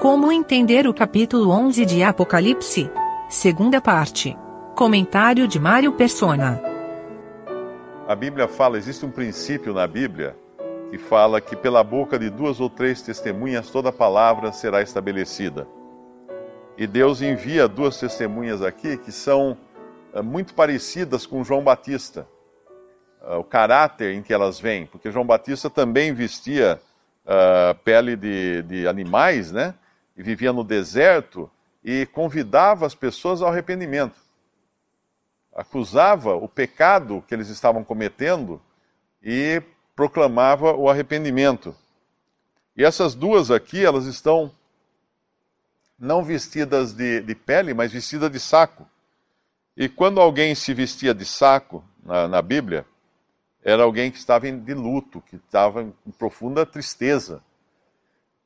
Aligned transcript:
Como 0.00 0.32
entender 0.32 0.86
o 0.86 0.94
capítulo 0.94 1.50
11 1.50 1.84
de 1.84 2.02
Apocalipse? 2.02 2.90
Segunda 3.28 3.82
parte. 3.82 4.34
Comentário 4.74 5.46
de 5.46 5.60
Mário 5.60 5.92
Persona. 5.92 6.58
A 8.08 8.16
Bíblia 8.16 8.48
fala, 8.48 8.78
existe 8.78 9.04
um 9.04 9.10
princípio 9.10 9.74
na 9.74 9.86
Bíblia 9.86 10.34
que 10.90 10.96
fala 10.96 11.38
que 11.38 11.54
pela 11.54 11.84
boca 11.84 12.18
de 12.18 12.30
duas 12.30 12.60
ou 12.60 12.70
três 12.70 13.02
testemunhas 13.02 13.68
toda 13.68 13.92
palavra 13.92 14.52
será 14.52 14.80
estabelecida. 14.80 15.68
E 16.78 16.86
Deus 16.86 17.20
envia 17.20 17.68
duas 17.68 18.00
testemunhas 18.00 18.62
aqui 18.62 18.96
que 18.96 19.12
são 19.12 19.54
uh, 20.14 20.22
muito 20.22 20.54
parecidas 20.54 21.26
com 21.26 21.44
João 21.44 21.62
Batista. 21.62 22.26
Uh, 23.20 23.40
o 23.40 23.44
caráter 23.44 24.14
em 24.14 24.22
que 24.22 24.32
elas 24.32 24.58
vêm, 24.58 24.86
porque 24.86 25.10
João 25.10 25.26
Batista 25.26 25.68
também 25.68 26.14
vestia 26.14 26.80
uh, 27.26 27.74
pele 27.84 28.16
de, 28.16 28.62
de 28.62 28.88
animais, 28.88 29.52
né? 29.52 29.74
Vivia 30.22 30.52
no 30.52 30.64
deserto 30.64 31.50
e 31.82 32.06
convidava 32.06 32.86
as 32.86 32.94
pessoas 32.94 33.42
ao 33.42 33.48
arrependimento. 33.48 34.20
Acusava 35.54 36.34
o 36.34 36.48
pecado 36.48 37.24
que 37.26 37.34
eles 37.34 37.48
estavam 37.48 37.82
cometendo 37.82 38.60
e 39.22 39.62
proclamava 39.96 40.72
o 40.72 40.88
arrependimento. 40.88 41.74
E 42.76 42.84
essas 42.84 43.14
duas 43.14 43.50
aqui, 43.50 43.84
elas 43.84 44.06
estão 44.06 44.52
não 45.98 46.24
vestidas 46.24 46.94
de, 46.94 47.20
de 47.20 47.34
pele, 47.34 47.74
mas 47.74 47.92
vestidas 47.92 48.30
de 48.30 48.40
saco. 48.40 48.88
E 49.76 49.88
quando 49.88 50.20
alguém 50.20 50.54
se 50.54 50.72
vestia 50.72 51.12
de 51.12 51.24
saco 51.24 51.84
na, 52.02 52.26
na 52.26 52.42
Bíblia, 52.42 52.86
era 53.62 53.82
alguém 53.82 54.10
que 54.10 54.18
estava 54.18 54.50
de 54.50 54.74
luto, 54.74 55.20
que 55.20 55.36
estava 55.36 55.82
em 55.82 56.10
profunda 56.18 56.64
tristeza. 56.64 57.42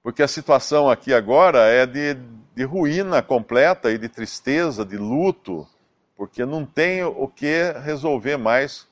Porque 0.04 0.22
a 0.22 0.28
situação 0.28 0.88
aqui 0.90 1.12
agora 1.14 1.60
é 1.60 1.86
de, 1.86 2.12
de 2.54 2.62
ruína 2.62 3.22
completa 3.22 3.90
e 3.90 3.96
de 3.96 4.06
tristeza, 4.06 4.84
de 4.84 4.98
luto, 4.98 5.66
porque 6.14 6.44
não 6.44 6.66
tem 6.66 7.02
o 7.02 7.26
que 7.26 7.72
resolver 7.82 8.36
mais 8.36 8.82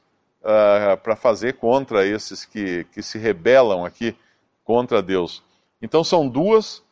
uh, 0.41 0.97
para 1.03 1.15
fazer 1.15 1.59
contra 1.59 2.07
esses 2.07 2.47
que, 2.47 2.85
que 2.85 3.03
se 3.03 3.19
rebelam 3.19 3.85
aqui 3.85 4.17
contra 4.65 5.03
Deus. 5.03 5.45
Então 5.83 6.03
são 6.03 6.27
duas, 6.27 6.83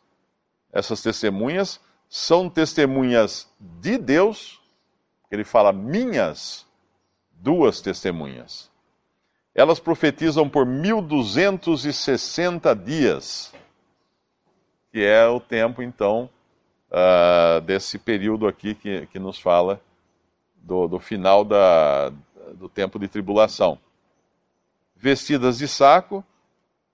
essas 0.70 1.00
testemunhas, 1.00 1.80
são 2.06 2.50
testemunhas 2.50 3.48
de 3.58 3.96
Deus, 3.96 4.60
ele 5.30 5.44
fala 5.44 5.72
minhas 5.72 6.66
duas 7.30 7.80
testemunhas. 7.80 8.70
Elas 9.54 9.80
profetizam 9.80 10.46
por 10.46 10.66
1260 10.66 12.76
dias, 12.76 13.50
que 14.92 15.04
é 15.04 15.26
o 15.26 15.38
tempo, 15.38 15.82
então, 15.82 16.28
uh, 16.90 17.60
desse 17.60 17.98
período 17.98 18.46
aqui 18.46 18.74
que, 18.74 19.06
que 19.06 19.18
nos 19.18 19.38
fala 19.38 19.80
do, 20.56 20.88
do 20.88 20.98
final 20.98 21.44
da, 21.44 22.12
do 22.54 22.68
tempo 22.68 22.98
de 22.98 23.08
tribulação. 23.08 23.78
Vestidas 24.96 25.58
de 25.58 25.68
saco, 25.68 26.24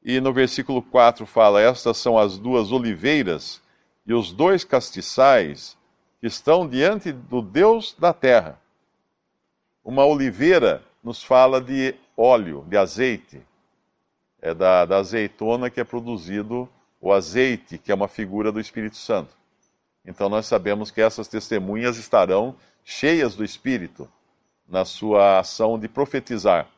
e 0.02 0.20
no 0.20 0.32
versículo 0.32 0.80
4 0.80 1.26
fala: 1.26 1.60
Estas 1.60 1.96
são 1.96 2.16
as 2.16 2.38
duas 2.38 2.70
oliveiras 2.70 3.60
e 4.06 4.14
os 4.14 4.32
dois 4.32 4.62
castiçais 4.62 5.76
que 6.20 6.26
estão 6.28 6.68
diante 6.68 7.10
do 7.10 7.42
Deus 7.42 7.94
da 7.98 8.12
terra. 8.12 8.60
Uma 9.84 10.04
oliveira 10.04 10.82
nos 11.02 11.22
fala 11.22 11.60
de 11.60 11.94
óleo, 12.16 12.64
de 12.68 12.76
azeite. 12.76 13.42
É 14.40 14.54
da, 14.54 14.84
da 14.84 14.98
azeitona 14.98 15.70
que 15.70 15.80
é 15.80 15.84
produzido 15.84 16.68
o 17.06 17.12
azeite, 17.12 17.78
que 17.78 17.92
é 17.92 17.94
uma 17.94 18.08
figura 18.08 18.50
do 18.50 18.58
Espírito 18.58 18.96
Santo. 18.96 19.32
Então 20.04 20.28
nós 20.28 20.46
sabemos 20.46 20.90
que 20.90 21.00
essas 21.00 21.28
testemunhas 21.28 21.98
estarão 21.98 22.56
cheias 22.84 23.36
do 23.36 23.44
Espírito 23.44 24.08
na 24.68 24.84
sua 24.84 25.38
ação 25.38 25.78
de 25.78 25.88
profetizar. 25.88 26.68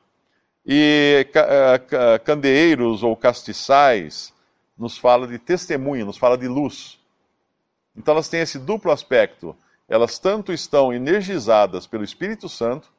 E 0.66 1.27
eh, 1.34 2.19
candeeiros 2.19 3.03
ou 3.03 3.16
castiçais 3.16 4.34
nos 4.77 4.99
fala 4.99 5.27
de 5.27 5.39
testemunho, 5.39 6.05
nos 6.05 6.19
fala 6.19 6.37
de 6.37 6.47
luz. 6.47 6.99
Então 7.97 8.12
elas 8.12 8.28
têm 8.28 8.41
esse 8.41 8.59
duplo 8.59 8.93
aspecto. 8.93 9.56
Elas 9.89 10.19
tanto 10.19 10.53
estão 10.53 10.93
energizadas 10.93 11.87
pelo 11.87 12.05
Espírito 12.05 12.50
Santo, 12.50 12.93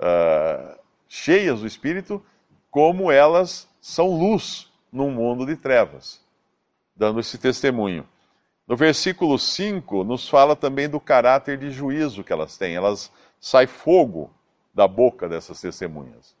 uh, 0.00 0.78
cheias 1.06 1.60
do 1.60 1.66
Espírito, 1.66 2.24
como 2.70 3.12
elas 3.12 3.68
são 3.78 4.08
luz 4.08 4.72
num 4.90 5.10
mundo 5.10 5.44
de 5.44 5.54
trevas, 5.54 6.24
dando 6.96 7.20
esse 7.20 7.38
testemunho. 7.38 8.06
No 8.66 8.76
versículo 8.76 9.38
5, 9.38 10.02
nos 10.02 10.28
fala 10.28 10.56
também 10.56 10.88
do 10.88 10.98
caráter 10.98 11.58
de 11.58 11.70
juízo 11.70 12.24
que 12.24 12.32
elas 12.32 12.56
têm. 12.56 12.74
Elas 12.74 13.12
sai 13.38 13.66
fogo 13.66 14.30
da 14.74 14.88
boca 14.88 15.28
dessas 15.28 15.60
testemunhas. 15.60 16.34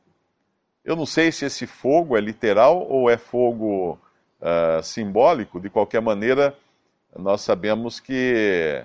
Eu 0.84 0.96
não 0.96 1.06
sei 1.06 1.30
se 1.30 1.44
esse 1.44 1.66
fogo 1.66 2.16
é 2.16 2.20
literal 2.20 2.86
ou 2.88 3.08
é 3.10 3.16
fogo 3.16 3.98
uh, 4.40 4.82
simbólico, 4.82 5.60
de 5.60 5.70
qualquer 5.70 6.00
maneira, 6.00 6.56
nós 7.16 7.40
sabemos 7.40 8.00
que, 8.00 8.84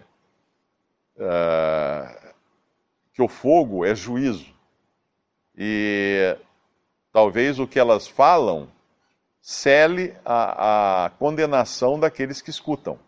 uh, 1.17 2.33
que 3.13 3.21
o 3.21 3.27
fogo 3.27 3.85
é 3.85 3.93
juízo. 3.93 4.53
E 5.55 6.37
talvez 7.11 7.59
o 7.59 7.67
que 7.67 7.79
elas 7.79 8.07
falam 8.07 8.69
cele 9.41 10.15
a, 10.23 11.05
a 11.05 11.09
condenação 11.09 11.99
daqueles 11.99 12.41
que 12.41 12.49
escutam. 12.49 12.99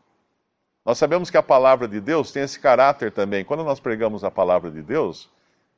Nós 0.85 0.97
sabemos 0.97 1.29
que 1.29 1.38
a 1.38 1.44
palavra 1.44 1.88
de 1.88 2.01
Deus 2.01 2.31
tem 2.31 2.44
esse 2.44 2.59
caráter 2.59 3.11
também. 3.11 3.45
Quando 3.45 3.63
nós 3.63 3.79
pregamos 3.79 4.23
a 4.23 4.31
palavra 4.31 4.69
de 4.69 4.81
Deus, 4.81 5.29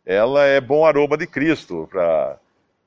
ela 0.05 0.44
é 0.45 0.59
bom 0.59 0.85
aroma 0.85 1.17
de 1.17 1.27
Cristo 1.27 1.88
para, 1.91 2.39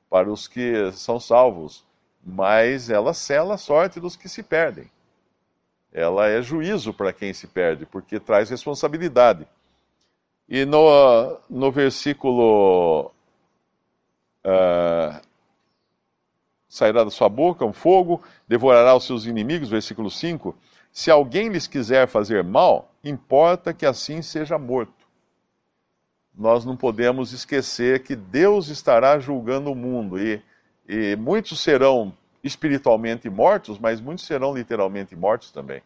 para 0.09 0.29
os 0.29 0.47
que 0.47 0.91
são 0.91 1.19
salvos, 1.19 1.85
mas 2.23 2.89
ela 2.89 3.13
cela 3.13 3.55
a 3.55 3.57
sorte 3.57 3.99
dos 3.99 4.15
que 4.15 4.27
se 4.27 4.43
perdem. 4.43 4.89
Ela 5.93 6.27
é 6.27 6.41
juízo 6.41 6.93
para 6.93 7.13
quem 7.13 7.33
se 7.33 7.47
perde, 7.47 7.85
porque 7.85 8.19
traz 8.19 8.49
responsabilidade. 8.49 9.47
E 10.47 10.65
no, 10.65 11.39
no 11.49 11.71
versículo 11.71 13.11
Uh, 14.39 15.19
sairá 16.69 17.03
da 17.03 17.09
sua 17.09 17.27
boca 17.27 17.65
um 17.65 17.73
fogo, 17.73 18.21
devorará 18.47 18.95
os 18.95 19.05
seus 19.05 19.25
inimigos, 19.25 19.69
versículo 19.69 20.09
5. 20.09 20.55
Se 20.91 21.09
alguém 21.09 21.49
lhes 21.49 21.65
quiser 21.65 22.07
fazer 22.07 22.43
mal, 22.43 22.93
importa 23.03 23.73
que 23.73 23.85
assim 23.85 24.21
seja 24.21 24.57
morto. 24.57 25.07
Nós 26.37 26.63
não 26.63 26.77
podemos 26.77 27.33
esquecer 27.33 28.03
que 28.03 28.15
Deus 28.15 28.69
estará 28.69 29.19
julgando 29.19 29.71
o 29.71 29.75
mundo 29.75 30.17
e, 30.19 30.41
e 30.87 31.15
muitos 31.15 31.59
serão 31.59 32.13
espiritualmente 32.43 33.29
mortos, 33.29 33.77
mas 33.77 33.99
muitos 33.99 34.25
serão 34.25 34.53
literalmente 34.53 35.15
mortos 35.15 35.51
também. 35.51 35.81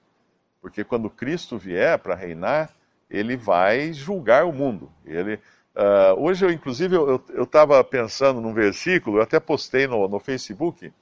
Porque 0.61 0.83
quando 0.83 1.09
Cristo 1.09 1.57
vier 1.57 1.97
para 1.97 2.13
reinar, 2.13 2.69
ele 3.09 3.35
vai 3.35 3.93
julgar 3.93 4.45
o 4.45 4.53
mundo. 4.53 4.91
Ele, 5.05 5.39
Uh, 5.75 6.13
hoje, 6.21 6.45
eu, 6.45 6.51
inclusive, 6.51 6.95
eu 6.95 7.43
estava 7.43 7.83
pensando 7.83 8.39
num 8.39 8.53
versículo, 8.53 9.17
eu 9.17 9.23
até 9.23 9.39
postei 9.39 9.87
no, 9.87 10.07
no 10.07 10.19
Facebook, 10.19 10.93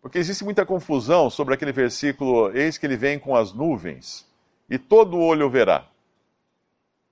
porque 0.00 0.18
existe 0.18 0.42
muita 0.42 0.64
confusão 0.64 1.28
sobre 1.28 1.52
aquele 1.52 1.72
versículo: 1.72 2.50
Eis 2.56 2.78
que 2.78 2.86
ele 2.86 2.96
vem 2.96 3.18
com 3.18 3.36
as 3.36 3.52
nuvens, 3.52 4.26
e 4.70 4.78
todo 4.78 5.18
olho 5.18 5.50
verá. 5.50 5.84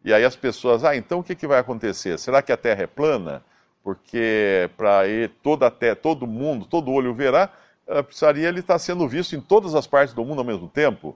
E 0.02 0.14
aí 0.14 0.24
as 0.24 0.36
pessoas, 0.36 0.84
ah, 0.84 0.96
então 0.96 1.18
o 1.18 1.24
que, 1.24 1.34
que 1.34 1.46
vai 1.46 1.58
acontecer? 1.58 2.18
Será 2.18 2.40
que 2.40 2.52
a 2.52 2.56
terra 2.56 2.84
é 2.84 2.86
plana? 2.86 3.44
Porque 3.82 4.70
para 4.76 5.02
toda 5.42 5.66
a 5.66 5.70
terra, 5.70 5.96
todo 5.96 6.26
mundo, 6.26 6.64
todo 6.64 6.90
olho 6.90 7.12
verá, 7.12 7.50
uh, 7.86 8.02
precisaria 8.02 8.48
ele 8.48 8.60
estar 8.60 8.74
tá 8.74 8.78
sendo 8.78 9.06
visto 9.06 9.36
em 9.36 9.40
todas 9.40 9.74
as 9.74 9.86
partes 9.86 10.14
do 10.14 10.24
mundo 10.24 10.38
ao 10.38 10.44
mesmo 10.44 10.68
tempo. 10.68 11.14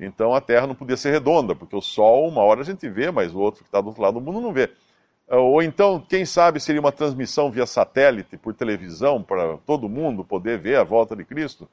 Então 0.00 0.34
a 0.34 0.40
terra 0.40 0.66
não 0.66 0.74
podia 0.74 0.96
ser 0.96 1.12
redonda, 1.12 1.54
porque 1.54 1.76
o 1.76 1.80
sol, 1.80 2.28
uma 2.28 2.42
hora 2.42 2.62
a 2.62 2.64
gente 2.64 2.88
vê, 2.88 3.10
mas 3.10 3.32
o 3.32 3.38
outro 3.38 3.62
que 3.62 3.68
está 3.68 3.80
do 3.80 3.88
outro 3.88 4.02
lado 4.02 4.14
do 4.14 4.20
mundo 4.20 4.40
não 4.40 4.52
vê. 4.52 4.70
É, 5.32 5.36
ou 5.36 5.62
então, 5.62 5.98
quem 5.98 6.26
sabe, 6.26 6.60
seria 6.60 6.78
uma 6.78 6.92
transmissão 6.92 7.50
via 7.50 7.64
satélite, 7.64 8.36
por 8.36 8.52
televisão, 8.52 9.22
para 9.22 9.56
todo 9.56 9.88
mundo 9.88 10.22
poder 10.22 10.58
ver 10.58 10.76
a 10.76 10.84
volta 10.84 11.16
de 11.16 11.24
Cristo. 11.24 11.66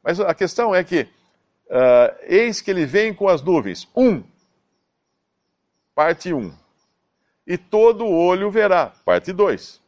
Mas 0.00 0.20
a 0.20 0.32
questão 0.32 0.72
é 0.72 0.84
que, 0.84 1.00
uh, 1.00 2.16
eis 2.22 2.60
que 2.60 2.70
ele 2.70 2.86
vem 2.86 3.12
com 3.12 3.28
as 3.28 3.42
nuvens. 3.42 3.88
Um, 3.96 4.22
parte 5.92 6.32
1. 6.32 6.38
Um. 6.38 6.54
E 7.44 7.58
todo 7.58 8.06
olho 8.06 8.48
verá, 8.48 8.92
parte 9.04 9.32
2. 9.32 9.80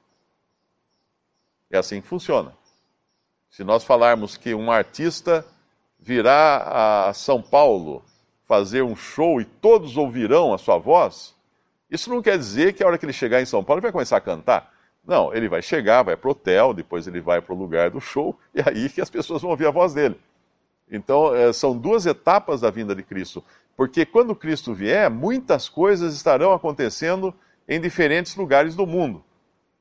É 1.71 1.79
assim 1.79 2.01
que 2.01 2.09
funciona. 2.09 2.53
Se 3.49 3.63
nós 3.63 3.85
falarmos 3.85 4.37
que 4.37 4.53
um 4.53 4.69
artista 4.69 5.47
virá 5.97 7.07
a 7.07 7.15
São 7.15 7.41
Paulo 7.41 8.05
fazer 8.49 8.83
um 8.83 8.97
show 8.97 9.41
e 9.41 9.45
todos 9.45 9.97
ouvirão 9.97 10.53
a 10.53 10.59
sua 10.59 10.77
voz, 10.77 11.37
isso 11.93 12.09
não 12.09 12.23
quer 12.23 12.39
dizer 12.39 12.73
que 12.73 12.83
a 12.83 12.87
hora 12.87 12.97
que 12.97 13.05
ele 13.05 13.12
chegar 13.12 13.43
em 13.43 13.44
São 13.44 13.62
Paulo 13.62 13.79
ele 13.79 13.83
vai 13.83 13.93
começar 13.93 14.17
a 14.17 14.21
cantar. 14.21 14.73
Não, 15.06 15.35
ele 15.35 15.47
vai 15.47 15.61
chegar, 15.61 16.03
vai 16.03 16.17
para 16.17 16.29
o 16.29 16.31
hotel, 16.31 16.73
depois 16.73 17.06
ele 17.06 17.21
vai 17.21 17.43
para 17.43 17.55
o 17.55 17.59
lugar 17.59 17.91
do 17.91 18.00
show, 18.00 18.39
e 18.55 18.61
aí 18.67 18.89
que 18.89 19.00
as 19.00 19.11
pessoas 19.11 19.43
vão 19.43 19.50
ouvir 19.50 19.67
a 19.67 19.71
voz 19.71 19.93
dele. 19.93 20.19
Então, 20.91 21.35
é, 21.35 21.53
são 21.53 21.77
duas 21.77 22.06
etapas 22.06 22.62
da 22.62 22.71
vinda 22.71 22.94
de 22.94 23.03
Cristo. 23.03 23.44
Porque 23.77 24.06
quando 24.06 24.35
Cristo 24.35 24.73
vier, 24.73 25.11
muitas 25.11 25.69
coisas 25.69 26.15
estarão 26.15 26.53
acontecendo 26.53 27.35
em 27.69 27.81
diferentes 27.81 28.37
lugares 28.37 28.75
do 28.75 28.87
mundo. 28.87 29.23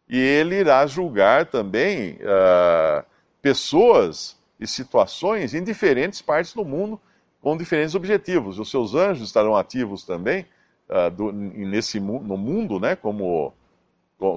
E 0.10 0.20
ele 0.20 0.56
irá 0.56 0.86
julgar 0.88 1.46
também 1.46 2.16
uh, 2.16 3.06
pessoas 3.42 4.38
e 4.60 4.68
situações 4.68 5.54
em 5.54 5.64
diferentes 5.64 6.22
partes 6.22 6.54
do 6.54 6.66
mundo 6.66 7.00
com 7.42 7.56
diferentes 7.58 7.96
objetivos. 7.96 8.60
Os 8.60 8.70
seus 8.70 8.94
anjos 8.94 9.28
estarão 9.28 9.56
ativos 9.56 10.04
também 10.04 10.46
uh, 10.92 11.10
do, 11.10 11.32
nesse 11.32 12.00
no 12.00 12.38
mundo, 12.38 12.80
né? 12.80 12.96
Como 12.96 13.54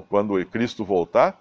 quando 0.08 0.42
Cristo 0.46 0.84
voltar, 0.84 1.38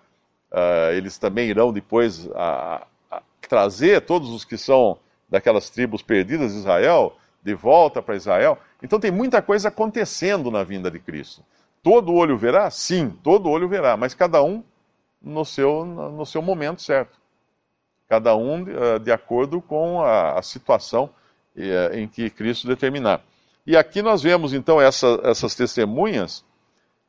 uh, 0.51 0.91
eles 0.93 1.17
também 1.17 1.47
irão 1.47 1.71
depois 1.71 2.29
a, 2.35 2.85
a 3.09 3.21
trazer 3.47 4.01
todos 4.01 4.29
os 4.29 4.43
que 4.43 4.57
são 4.57 4.97
daquelas 5.29 5.69
tribos 5.69 6.01
perdidas 6.01 6.51
de 6.51 6.59
Israel 6.59 7.15
de 7.41 7.53
volta 7.53 8.01
para 8.01 8.15
Israel. 8.15 8.57
Então 8.81 8.99
tem 8.99 9.11
muita 9.11 9.41
coisa 9.41 9.67
acontecendo 9.67 10.49
na 10.49 10.63
vinda 10.63 10.89
de 10.89 10.99
Cristo. 10.99 11.43
Todo 11.81 12.13
olho 12.13 12.37
verá? 12.37 12.69
Sim, 12.69 13.09
todo 13.21 13.49
olho 13.49 13.67
verá, 13.67 13.97
mas 13.97 14.13
cada 14.13 14.41
um 14.41 14.63
no 15.21 15.43
seu, 15.43 15.85
no 15.85 16.25
seu 16.25 16.41
momento 16.41 16.81
certo. 16.81 17.17
Cada 18.07 18.35
um 18.35 18.63
uh, 18.63 18.99
de 18.99 19.11
acordo 19.11 19.61
com 19.61 20.01
a, 20.01 20.37
a 20.39 20.41
situação 20.41 21.09
uh, 21.55 21.95
em 21.95 22.07
que 22.07 22.29
Cristo 22.29 22.67
determinar. 22.67 23.21
E 23.65 23.77
aqui 23.77 24.01
nós 24.01 24.21
vemos 24.21 24.53
então 24.53 24.81
essa, 24.81 25.19
essas 25.23 25.55
testemunhas 25.55 26.45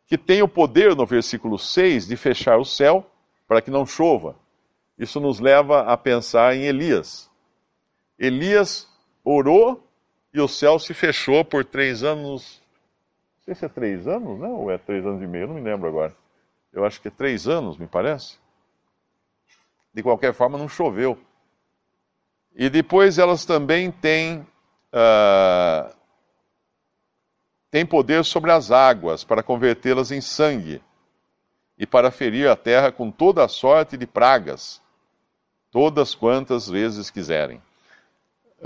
que 0.06 0.16
têm 0.16 0.42
o 0.42 0.48
poder, 0.48 0.94
no 0.94 1.06
versículo 1.06 1.58
6, 1.58 2.06
de 2.06 2.16
fechar 2.16 2.58
o 2.58 2.64
céu 2.64 3.04
para 3.48 3.60
que 3.60 3.70
não 3.70 3.84
chova. 3.84 4.36
Isso 4.98 5.18
nos 5.18 5.40
leva 5.40 5.80
a 5.82 5.96
pensar 5.96 6.54
em 6.54 6.64
Elias. 6.64 7.30
Elias 8.18 8.88
orou 9.24 9.82
e 10.32 10.40
o 10.40 10.46
céu 10.46 10.78
se 10.78 10.94
fechou 10.94 11.44
por 11.44 11.64
três 11.64 12.02
anos. 12.02 12.62
Não 13.38 13.44
sei 13.44 13.54
se 13.54 13.64
é 13.64 13.68
três 13.68 14.06
anos, 14.06 14.38
né? 14.38 14.48
Ou 14.48 14.70
é 14.70 14.78
três 14.78 15.04
anos 15.04 15.22
e 15.22 15.26
meio, 15.26 15.48
não 15.48 15.54
me 15.54 15.60
lembro 15.60 15.88
agora. 15.88 16.14
Eu 16.72 16.84
acho 16.84 17.00
que 17.00 17.08
é 17.08 17.10
três 17.10 17.46
anos, 17.48 17.76
me 17.76 17.86
parece. 17.86 18.38
De 19.92 20.02
qualquer 20.02 20.34
forma, 20.34 20.58
não 20.58 20.68
choveu. 20.68 21.18
E 22.54 22.68
depois 22.68 23.18
elas 23.18 23.44
também 23.44 23.90
têm, 23.90 24.40
uh, 24.92 25.94
têm 27.74 27.84
poder 27.84 28.24
sobre 28.24 28.52
as 28.52 28.70
águas 28.70 29.24
para 29.24 29.42
convertê-las 29.42 30.12
em 30.12 30.20
sangue 30.20 30.80
e 31.76 31.84
para 31.84 32.12
ferir 32.12 32.48
a 32.48 32.54
terra 32.54 32.92
com 32.92 33.10
toda 33.10 33.44
a 33.44 33.48
sorte 33.48 33.96
de 33.96 34.06
pragas, 34.06 34.80
todas 35.72 36.14
quantas 36.14 36.68
vezes 36.68 37.10
quiserem. 37.10 37.60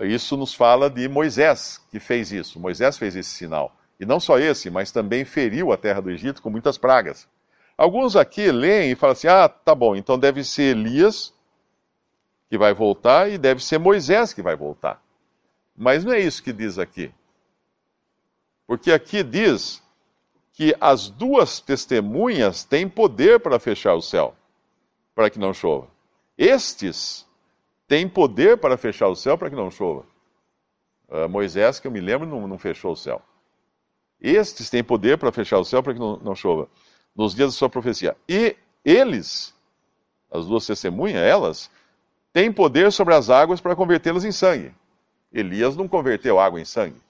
Isso 0.03 0.37
nos 0.37 0.53
fala 0.53 0.91
de 0.91 1.09
Moisés, 1.09 1.81
que 1.91 1.99
fez 1.99 2.33
isso. 2.33 2.61
Moisés 2.61 2.99
fez 2.99 3.17
esse 3.17 3.31
sinal. 3.31 3.75
E 3.99 4.05
não 4.05 4.21
só 4.21 4.39
esse, 4.39 4.69
mas 4.69 4.93
também 4.93 5.25
feriu 5.25 5.73
a 5.73 5.79
terra 5.79 6.03
do 6.03 6.11
Egito 6.11 6.43
com 6.43 6.51
muitas 6.51 6.77
pragas. 6.77 7.27
Alguns 7.79 8.15
aqui 8.15 8.53
leem 8.53 8.91
e 8.91 8.95
falam 8.95 9.13
assim: 9.13 9.29
ah, 9.29 9.49
tá 9.49 9.75
bom, 9.75 9.97
então 9.97 10.19
deve 10.19 10.45
ser 10.45 10.77
Elias 10.77 11.33
que 12.51 12.59
vai 12.59 12.75
voltar 12.75 13.31
e 13.31 13.39
deve 13.39 13.65
ser 13.65 13.79
Moisés 13.79 14.35
que 14.35 14.43
vai 14.43 14.55
voltar. 14.55 15.03
Mas 15.75 16.05
não 16.05 16.13
é 16.13 16.21
isso 16.21 16.43
que 16.43 16.53
diz 16.53 16.79
aqui. 16.79 17.11
Porque 18.69 18.93
aqui 18.93 19.23
diz 19.23 19.83
que 20.53 20.77
as 20.79 21.09
duas 21.09 21.59
testemunhas 21.59 22.65
têm 22.65 22.87
poder 22.87 23.41
para 23.41 23.59
fechar 23.59 23.95
o 23.95 24.03
céu, 24.03 24.37
para 25.15 25.31
que 25.31 25.39
não 25.39 25.55
chova. 25.55 25.89
Estes 26.37 27.27
tem 27.89 28.07
poder 28.07 28.59
para 28.59 28.77
fechar 28.77 29.09
o 29.09 29.17
céu 29.17 29.39
para 29.39 29.49
que 29.49 29.57
não 29.57 29.71
chova. 29.71 30.05
Uh, 31.09 31.27
Moisés, 31.31 31.81
que 31.81 31.87
eu 31.87 31.91
me 31.91 31.99
lembro, 31.99 32.27
não, 32.27 32.47
não, 32.47 32.59
fechou 32.59 32.93
o 32.93 32.97
céu. 32.97 33.23
Estes 34.21 34.69
têm 34.69 34.85
poder 34.85 35.17
para 35.17 35.33
fechar 35.33 35.59
o 35.59 35.65
céu 35.65 35.83
para 35.83 35.95
que 35.95 35.99
não, 35.99 36.19
não 36.19 36.35
chova, 36.35 36.69
nos 37.17 37.35
dias 37.35 37.55
da 37.55 37.59
sua 37.59 37.71
profecia. 37.71 38.15
E 38.29 38.55
eles, 38.85 39.55
as 40.31 40.45
duas 40.45 40.67
testemunhas, 40.67 41.23
elas, 41.23 41.71
têm 42.35 42.53
poder 42.53 42.93
sobre 42.93 43.15
as 43.15 43.31
águas 43.31 43.63
para 43.63 43.75
convertê-las 43.75 44.27
em 44.27 44.33
sangue. 44.33 44.75
Elias 45.33 45.75
não 45.75 45.89
converteu 45.89 46.39
água 46.39 46.61
em 46.61 46.67
sangue. 46.67 47.01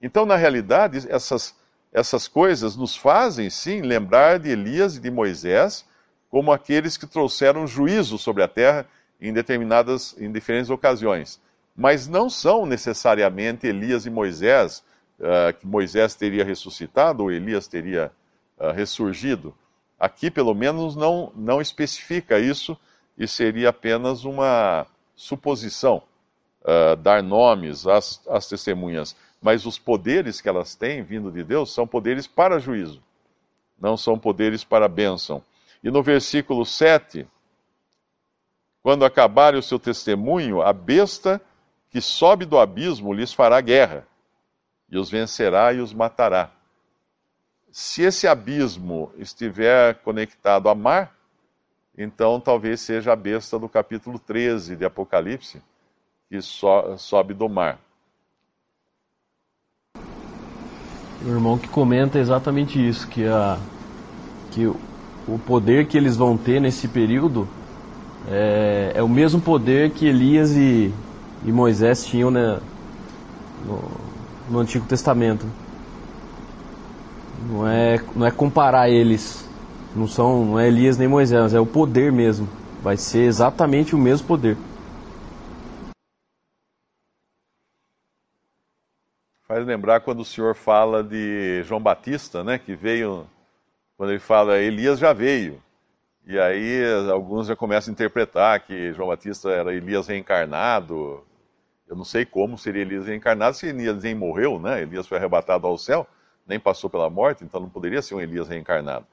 Então, 0.00 0.24
na 0.24 0.36
realidade, 0.36 1.06
essas, 1.08 1.54
essas 1.92 2.26
coisas 2.26 2.76
nos 2.76 2.96
fazem, 2.96 3.50
sim, 3.50 3.82
lembrar 3.82 4.38
de 4.38 4.48
Elias 4.50 4.96
e 4.96 5.00
de 5.00 5.10
Moisés 5.10 5.84
como 6.30 6.52
aqueles 6.52 6.96
que 6.96 7.06
trouxeram 7.06 7.66
juízo 7.66 8.16
sobre 8.16 8.42
a 8.42 8.48
terra 8.48 8.86
em 9.20 9.32
determinadas, 9.32 10.14
em 10.18 10.30
diferentes 10.30 10.70
ocasiões. 10.70 11.40
Mas 11.76 12.06
não 12.06 12.30
são 12.30 12.64
necessariamente 12.64 13.66
Elias 13.66 14.06
e 14.06 14.10
Moisés, 14.10 14.82
uh, 15.18 15.52
que 15.58 15.66
Moisés 15.66 16.14
teria 16.14 16.44
ressuscitado 16.44 17.22
ou 17.22 17.30
Elias 17.30 17.66
teria 17.66 18.10
uh, 18.58 18.70
ressurgido. 18.70 19.54
Aqui, 19.98 20.30
pelo 20.30 20.54
menos, 20.54 20.96
não, 20.96 21.32
não 21.34 21.60
especifica 21.60 22.38
isso 22.38 22.78
e 23.18 23.28
seria 23.28 23.68
apenas 23.68 24.24
uma 24.24 24.86
suposição 25.14 26.02
uh, 26.62 26.96
dar 26.96 27.22
nomes 27.22 27.86
às, 27.86 28.26
às 28.28 28.48
testemunhas. 28.48 29.14
Mas 29.40 29.64
os 29.66 29.78
poderes 29.78 30.40
que 30.40 30.48
elas 30.48 30.74
têm 30.74 31.02
vindo 31.02 31.30
de 31.30 31.42
Deus 31.42 31.72
são 31.72 31.86
poderes 31.86 32.26
para 32.26 32.58
juízo, 32.58 33.02
não 33.78 33.96
são 33.96 34.18
poderes 34.18 34.64
para 34.64 34.88
bênção. 34.88 35.42
E 35.82 35.90
no 35.90 36.02
versículo 36.02 36.66
7 36.66 37.26
quando 38.82 39.04
acabarem 39.04 39.58
o 39.58 39.62
seu 39.62 39.78
testemunho, 39.78 40.62
a 40.62 40.72
besta 40.72 41.40
que 41.90 42.00
sobe 42.00 42.44
do 42.44 42.58
abismo 42.58 43.12
lhes 43.12 43.32
fará 43.32 43.60
guerra, 43.60 44.06
e 44.88 44.96
os 44.96 45.10
vencerá 45.10 45.72
e 45.72 45.80
os 45.80 45.92
matará. 45.92 46.50
Se 47.70 48.02
esse 48.02 48.26
abismo 48.26 49.12
estiver 49.16 49.96
conectado 49.96 50.68
a 50.68 50.74
mar, 50.74 51.14
então 51.96 52.40
talvez 52.40 52.80
seja 52.80 53.12
a 53.12 53.16
besta 53.16 53.58
do 53.58 53.68
capítulo 53.68 54.18
13 54.18 54.76
de 54.76 54.84
Apocalipse, 54.84 55.62
que 56.28 56.40
so, 56.40 56.96
sobe 56.96 57.34
do 57.34 57.48
mar. 57.48 57.78
O 61.24 61.28
irmão 61.28 61.58
que 61.58 61.68
comenta 61.68 62.18
exatamente 62.18 62.86
isso, 62.86 63.06
que, 63.08 63.26
a, 63.26 63.58
que 64.50 64.66
o 64.66 65.38
poder 65.46 65.86
que 65.86 65.96
eles 65.96 66.16
vão 66.16 66.36
ter 66.36 66.60
nesse 66.60 66.88
período 66.88 67.46
é, 68.28 68.92
é 68.94 69.02
o 69.02 69.08
mesmo 69.08 69.40
poder 69.40 69.90
que 69.90 70.06
Elias 70.06 70.56
e, 70.56 70.92
e 71.44 71.52
Moisés 71.52 72.04
tinham 72.04 72.30
né, 72.30 72.58
no, 73.66 73.82
no 74.50 74.58
Antigo 74.58 74.86
Testamento. 74.86 75.46
Não 77.48 77.66
é, 77.66 78.00
não 78.14 78.26
é 78.26 78.30
comparar 78.30 78.90
eles, 78.90 79.48
não 79.96 80.06
são, 80.06 80.44
não 80.44 80.58
é 80.58 80.68
Elias 80.68 80.98
nem 80.98 81.08
Moisés, 81.08 81.54
é 81.54 81.60
o 81.60 81.66
poder 81.66 82.12
mesmo. 82.12 82.48
Vai 82.82 82.96
ser 82.96 83.22
exatamente 83.22 83.94
o 83.94 83.98
mesmo 83.98 84.26
poder. 84.26 84.56
Faz 89.50 89.66
lembrar 89.66 89.98
quando 89.98 90.20
o 90.20 90.24
senhor 90.24 90.54
fala 90.54 91.02
de 91.02 91.64
João 91.64 91.80
Batista, 91.82 92.44
né, 92.44 92.56
que 92.56 92.76
veio, 92.76 93.26
quando 93.96 94.10
ele 94.10 94.20
fala 94.20 94.60
Elias 94.60 95.00
já 95.00 95.12
veio. 95.12 95.60
E 96.24 96.38
aí 96.38 96.80
alguns 97.10 97.48
já 97.48 97.56
começam 97.56 97.90
a 97.90 97.92
interpretar 97.92 98.60
que 98.60 98.92
João 98.92 99.08
Batista 99.08 99.50
era 99.50 99.74
Elias 99.74 100.06
reencarnado. 100.06 101.26
Eu 101.88 101.96
não 101.96 102.04
sei 102.04 102.24
como 102.24 102.56
seria 102.56 102.82
Elias 102.82 103.08
reencarnado 103.08 103.56
se 103.56 103.66
Elias 103.66 104.04
nem 104.04 104.14
morreu, 104.14 104.60
né? 104.60 104.82
Elias 104.82 105.08
foi 105.08 105.18
arrebatado 105.18 105.66
ao 105.66 105.76
céu, 105.76 106.06
nem 106.46 106.60
passou 106.60 106.88
pela 106.88 107.10
morte, 107.10 107.42
então 107.42 107.60
não 107.60 107.68
poderia 107.68 108.00
ser 108.02 108.14
um 108.14 108.20
Elias 108.20 108.46
reencarnado. 108.46 109.04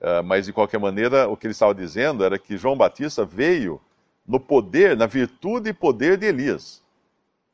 Uh, 0.00 0.22
mas 0.22 0.46
de 0.46 0.52
qualquer 0.52 0.78
maneira, 0.78 1.28
o 1.28 1.36
que 1.36 1.48
ele 1.48 1.52
estava 1.54 1.74
dizendo 1.74 2.22
era 2.22 2.38
que 2.38 2.56
João 2.56 2.76
Batista 2.76 3.24
veio 3.24 3.80
no 4.24 4.38
poder, 4.38 4.96
na 4.96 5.06
virtude 5.06 5.70
e 5.70 5.74
poder 5.74 6.16
de 6.18 6.26
Elias. 6.26 6.80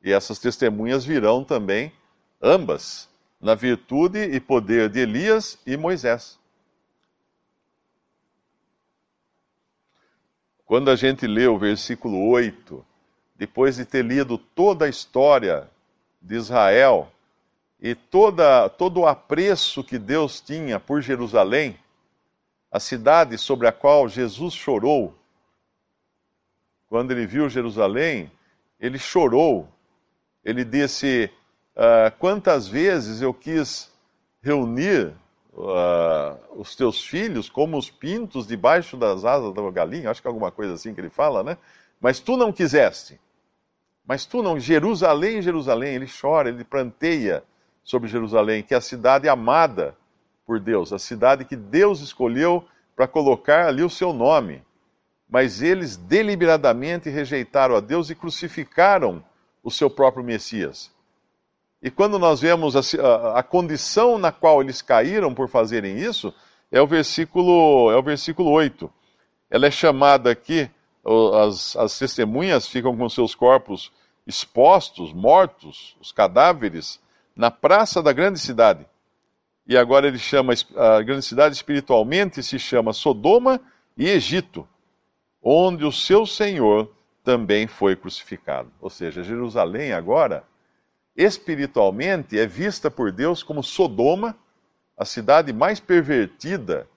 E 0.04 0.12
essas 0.12 0.38
testemunhas 0.38 1.06
virão 1.06 1.42
também, 1.42 1.90
ambas, 2.40 3.08
na 3.40 3.54
virtude 3.54 4.18
e 4.18 4.40
poder 4.40 4.88
de 4.88 5.00
Elias 5.00 5.58
e 5.66 5.76
Moisés. 5.76 6.38
Quando 10.64 10.90
a 10.90 10.96
gente 10.96 11.26
lê 11.26 11.46
o 11.46 11.58
versículo 11.58 12.28
8, 12.28 12.84
depois 13.36 13.76
de 13.76 13.84
ter 13.84 14.04
lido 14.04 14.36
toda 14.36 14.84
a 14.84 14.88
história 14.88 15.70
de 16.20 16.34
Israel 16.34 17.10
e 17.80 17.94
toda, 17.94 18.68
todo 18.68 19.00
o 19.00 19.06
apreço 19.06 19.82
que 19.82 19.98
Deus 19.98 20.40
tinha 20.40 20.78
por 20.78 21.00
Jerusalém, 21.00 21.78
a 22.70 22.78
cidade 22.78 23.38
sobre 23.38 23.66
a 23.66 23.72
qual 23.72 24.08
Jesus 24.08 24.52
chorou, 24.52 25.14
quando 26.88 27.10
ele 27.10 27.26
viu 27.26 27.48
Jerusalém, 27.48 28.30
ele 28.80 28.98
chorou. 28.98 29.68
Ele 30.42 30.64
disse: 30.64 31.30
ah, 31.80 32.12
Quantas 32.18 32.66
vezes 32.66 33.22
eu 33.22 33.32
quis 33.32 33.88
reunir 34.42 35.14
uh, 35.52 36.36
os 36.60 36.74
teus 36.74 37.04
filhos 37.04 37.48
como 37.48 37.78
os 37.78 37.88
pintos 37.88 38.48
debaixo 38.48 38.96
das 38.96 39.24
asas 39.24 39.54
da 39.54 39.70
galinha, 39.70 40.10
acho 40.10 40.20
que 40.20 40.26
é 40.26 40.30
alguma 40.30 40.50
coisa 40.50 40.74
assim 40.74 40.92
que 40.92 41.00
ele 41.00 41.08
fala, 41.08 41.44
né? 41.44 41.56
Mas 42.00 42.18
tu 42.18 42.36
não 42.36 42.52
quiseste. 42.52 43.20
Mas 44.04 44.26
tu 44.26 44.42
não, 44.42 44.58
Jerusalém, 44.58 45.40
Jerusalém, 45.40 45.94
ele 45.94 46.08
chora, 46.08 46.48
ele 46.48 46.64
planteia 46.64 47.44
sobre 47.84 48.08
Jerusalém, 48.08 48.62
que 48.62 48.74
é 48.74 48.76
a 48.76 48.80
cidade 48.80 49.28
amada 49.28 49.96
por 50.44 50.58
Deus, 50.58 50.92
a 50.92 50.98
cidade 50.98 51.44
que 51.44 51.54
Deus 51.54 52.00
escolheu 52.00 52.66
para 52.96 53.06
colocar 53.06 53.68
ali 53.68 53.84
o 53.84 53.90
seu 53.90 54.12
nome. 54.12 54.64
Mas 55.30 55.62
eles 55.62 55.96
deliberadamente 55.96 57.08
rejeitaram 57.08 57.76
a 57.76 57.80
Deus 57.80 58.10
e 58.10 58.16
crucificaram 58.16 59.22
o 59.62 59.70
seu 59.70 59.88
próprio 59.88 60.24
Messias. 60.24 60.90
E 61.82 61.90
quando 61.90 62.18
nós 62.18 62.40
vemos 62.40 62.74
a, 62.74 63.38
a, 63.38 63.42
condição 63.42 64.18
na 64.18 64.32
qual 64.32 64.60
eles 64.60 64.82
caíram 64.82 65.32
por 65.32 65.48
fazerem 65.48 65.96
isso, 65.98 66.34
é 66.72 66.80
o 66.80 66.86
versículo, 66.86 67.90
é 67.90 67.96
o 67.96 68.02
versículo 68.02 68.50
8. 68.50 68.90
Ela 69.48 69.66
é 69.66 69.70
chamada 69.70 70.30
aqui, 70.30 70.68
as, 71.44 71.76
as 71.76 71.98
testemunhas 71.98 72.66
ficam 72.66 72.96
com 72.96 73.08
seus 73.08 73.34
corpos 73.34 73.92
expostos, 74.26 75.12
mortos, 75.12 75.96
os 76.00 76.12
cadáveres, 76.12 77.00
na 77.34 77.50
praça 77.50 78.02
da 78.02 78.12
grande 78.12 78.38
cidade. 78.38 78.84
E 79.66 79.76
agora 79.76 80.08
ele 80.08 80.18
chama 80.18 80.52
a 80.76 81.00
grande 81.00 81.24
cidade 81.24 81.54
espiritualmente 81.54 82.42
se 82.42 82.58
chama 82.58 82.92
Sodoma 82.92 83.60
e 83.96 84.08
Egito, 84.08 84.68
onde 85.42 85.84
o 85.84 85.92
seu 85.92 86.26
Senhor 86.26 86.90
também 87.22 87.66
foi 87.66 87.94
crucificado. 87.94 88.70
Ou 88.80 88.90
seja, 88.90 89.22
Jerusalém 89.22 89.92
agora 89.92 90.44
espiritualmente 91.18 92.38
é 92.38 92.46
vista 92.46 92.88
por 92.88 93.10
Deus 93.10 93.42
como 93.42 93.60
Sodoma, 93.60 94.38
a 94.96 95.04
cidade 95.04 95.52
mais 95.52 95.80
pervertida 95.80 96.88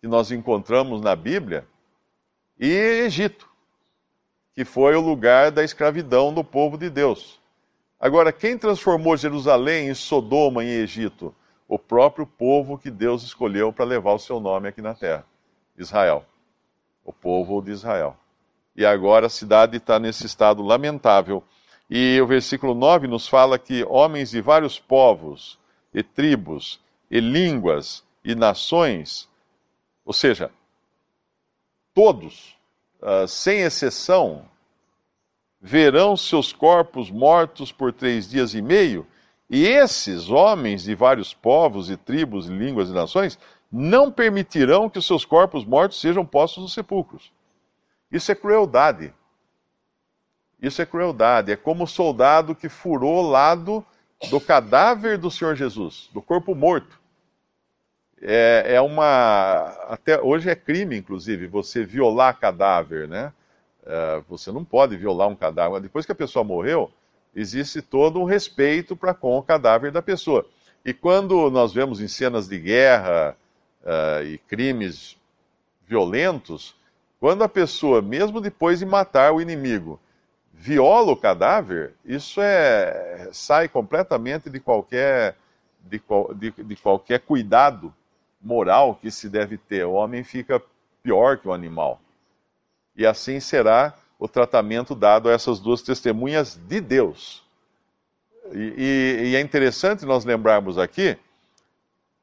que 0.00 0.06
nós 0.06 0.30
encontramos 0.30 1.00
na 1.00 1.16
Bíblia, 1.16 1.66
e 2.58 2.68
Egito, 2.68 3.48
que 4.54 4.64
foi 4.64 4.94
o 4.94 5.00
lugar 5.00 5.50
da 5.50 5.64
escravidão 5.64 6.32
do 6.32 6.44
povo 6.44 6.78
de 6.78 6.88
Deus. 6.88 7.40
Agora, 7.98 8.32
quem 8.32 8.56
transformou 8.56 9.16
Jerusalém 9.16 9.88
em 9.88 9.94
Sodoma 9.94 10.64
em 10.64 10.68
Egito? 10.68 11.34
O 11.68 11.76
próprio 11.76 12.24
povo 12.24 12.78
que 12.78 12.90
Deus 12.90 13.24
escolheu 13.24 13.72
para 13.72 13.84
levar 13.84 14.12
o 14.12 14.18
seu 14.18 14.38
nome 14.38 14.68
aqui 14.68 14.80
na 14.80 14.94
terra, 14.94 15.26
Israel. 15.76 16.24
O 17.04 17.12
povo 17.12 17.60
de 17.60 17.72
Israel. 17.72 18.16
E 18.76 18.86
agora 18.86 19.26
a 19.26 19.30
cidade 19.30 19.78
está 19.78 19.98
nesse 19.98 20.24
estado 20.24 20.62
lamentável. 20.62 21.42
E 21.88 22.20
o 22.20 22.26
versículo 22.26 22.74
9 22.74 23.06
nos 23.06 23.28
fala 23.28 23.58
que 23.58 23.84
homens 23.84 24.30
de 24.30 24.40
vários 24.40 24.78
povos, 24.78 25.58
e 25.94 26.02
tribos, 26.02 26.80
e 27.10 27.20
línguas, 27.20 28.04
e 28.24 28.34
nações, 28.34 29.28
ou 30.04 30.12
seja, 30.12 30.50
todos, 31.94 32.56
uh, 33.00 33.26
sem 33.28 33.60
exceção, 33.60 34.44
verão 35.60 36.16
seus 36.16 36.52
corpos 36.52 37.10
mortos 37.10 37.72
por 37.72 37.92
três 37.92 38.28
dias 38.28 38.52
e 38.52 38.60
meio, 38.60 39.06
e 39.48 39.64
esses 39.64 40.28
homens 40.28 40.82
de 40.82 40.94
vários 40.94 41.32
povos 41.32 41.88
e 41.88 41.96
tribos, 41.96 42.48
e 42.48 42.52
línguas 42.52 42.90
e 42.90 42.92
nações 42.92 43.38
não 43.70 44.10
permitirão 44.10 44.90
que 44.90 44.98
os 44.98 45.06
seus 45.06 45.24
corpos 45.24 45.64
mortos 45.64 46.00
sejam 46.00 46.26
postos 46.26 46.62
nos 46.62 46.72
sepulcros. 46.72 47.32
Isso 48.10 48.30
é 48.30 48.34
crueldade. 48.34 49.12
Isso 50.66 50.82
é 50.82 50.86
crueldade. 50.86 51.52
É 51.52 51.56
como 51.56 51.84
o 51.84 51.88
soldado 51.88 52.54
que 52.54 52.68
furou 52.68 53.24
o 53.24 53.30
lado 53.30 53.84
do 54.30 54.40
cadáver 54.40 55.18
do 55.18 55.30
Senhor 55.30 55.54
Jesus, 55.54 56.08
do 56.12 56.20
corpo 56.20 56.54
morto 56.54 56.98
é, 58.20 58.74
é 58.74 58.80
uma. 58.80 59.74
Até 59.88 60.20
hoje 60.20 60.48
é 60.48 60.54
crime, 60.54 60.96
inclusive, 60.96 61.46
você 61.46 61.84
violar 61.84 62.38
cadáver, 62.38 63.08
né? 63.08 63.32
É, 63.84 64.22
você 64.28 64.50
não 64.50 64.64
pode 64.64 64.96
violar 64.96 65.28
um 65.28 65.36
cadáver. 65.36 65.80
Depois 65.80 66.06
que 66.06 66.12
a 66.12 66.14
pessoa 66.16 66.44
morreu, 66.44 66.90
existe 67.34 67.82
todo 67.82 68.20
um 68.20 68.24
respeito 68.24 68.96
para 68.96 69.14
com 69.14 69.36
o 69.36 69.42
cadáver 69.42 69.92
da 69.92 70.02
pessoa. 70.02 70.46
E 70.84 70.92
quando 70.92 71.50
nós 71.50 71.72
vemos 71.72 72.00
em 72.00 72.08
cenas 72.08 72.48
de 72.48 72.58
guerra 72.58 73.36
uh, 73.82 74.24
e 74.24 74.38
crimes 74.38 75.16
violentos, 75.86 76.74
quando 77.20 77.42
a 77.42 77.48
pessoa, 77.48 78.00
mesmo 78.00 78.40
depois 78.40 78.78
de 78.78 78.86
matar 78.86 79.32
o 79.32 79.40
inimigo, 79.40 80.00
viola 80.58 81.12
o 81.12 81.16
cadáver, 81.16 81.94
isso 82.04 82.40
é 82.40 83.28
sai 83.32 83.68
completamente 83.68 84.48
de 84.48 84.58
qualquer 84.58 85.36
de, 85.80 86.02
de, 86.34 86.50
de 86.50 86.76
qualquer 86.76 87.20
cuidado 87.20 87.94
moral 88.40 88.96
que 89.00 89.10
se 89.10 89.28
deve 89.28 89.58
ter. 89.58 89.84
O 89.84 89.92
homem 89.92 90.24
fica 90.24 90.60
pior 91.02 91.38
que 91.38 91.46
o 91.46 91.52
animal. 91.52 92.00
E 92.96 93.06
assim 93.06 93.38
será 93.38 93.94
o 94.18 94.26
tratamento 94.26 94.94
dado 94.94 95.28
a 95.28 95.32
essas 95.32 95.60
duas 95.60 95.82
testemunhas 95.82 96.56
de 96.56 96.80
Deus. 96.80 97.44
E, 98.52 98.74
e, 98.76 99.28
e 99.28 99.36
é 99.36 99.40
interessante 99.40 100.06
nós 100.06 100.24
lembrarmos 100.24 100.78
aqui 100.78 101.16